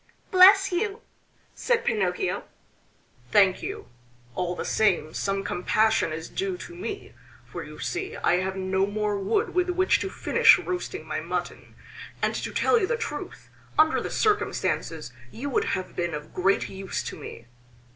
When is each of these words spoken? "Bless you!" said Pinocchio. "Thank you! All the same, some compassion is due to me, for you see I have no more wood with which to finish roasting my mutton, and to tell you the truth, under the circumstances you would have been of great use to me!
"Bless 0.31 0.71
you!" 0.71 1.01
said 1.53 1.85
Pinocchio. 1.85 2.45
"Thank 3.29 3.61
you! 3.61 3.87
All 4.33 4.55
the 4.55 4.65
same, 4.65 5.13
some 5.13 5.43
compassion 5.43 6.11
is 6.11 6.27
due 6.27 6.57
to 6.57 6.73
me, 6.73 7.13
for 7.45 7.63
you 7.63 7.77
see 7.77 8.15
I 8.17 8.37
have 8.37 8.55
no 8.55 8.87
more 8.87 9.15
wood 9.19 9.53
with 9.53 9.69
which 9.69 9.99
to 9.99 10.09
finish 10.09 10.57
roasting 10.57 11.05
my 11.05 11.19
mutton, 11.19 11.75
and 12.19 12.33
to 12.33 12.51
tell 12.51 12.79
you 12.79 12.87
the 12.87 12.97
truth, 12.97 13.51
under 13.77 14.01
the 14.01 14.09
circumstances 14.09 15.13
you 15.29 15.51
would 15.51 15.65
have 15.77 15.95
been 15.95 16.15
of 16.15 16.33
great 16.33 16.67
use 16.67 17.03
to 17.03 17.15
me! 17.15 17.45